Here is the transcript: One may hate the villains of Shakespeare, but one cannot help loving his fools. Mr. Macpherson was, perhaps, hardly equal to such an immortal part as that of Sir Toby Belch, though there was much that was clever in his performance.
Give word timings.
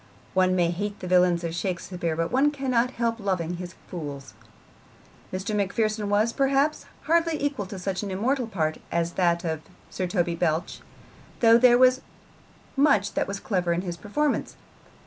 One 0.33 0.55
may 0.55 0.71
hate 0.71 0.99
the 0.99 1.07
villains 1.07 1.43
of 1.43 1.53
Shakespeare, 1.53 2.15
but 2.15 2.31
one 2.31 2.49
cannot 2.49 2.89
help 2.97 3.19
loving 3.19 3.57
his 3.57 3.75
fools. 3.85 4.33
Mr. 5.31 5.55
Macpherson 5.55 6.09
was, 6.09 6.33
perhaps, 6.33 6.87
hardly 7.03 7.39
equal 7.39 7.67
to 7.67 7.77
such 7.77 8.01
an 8.01 8.09
immortal 8.09 8.47
part 8.47 8.79
as 8.91 9.11
that 9.11 9.43
of 9.45 9.61
Sir 9.91 10.07
Toby 10.07 10.33
Belch, 10.33 10.79
though 11.41 11.59
there 11.59 11.77
was 11.77 12.01
much 12.75 13.13
that 13.13 13.27
was 13.27 13.39
clever 13.39 13.73
in 13.73 13.81
his 13.83 13.95
performance. 13.95 14.55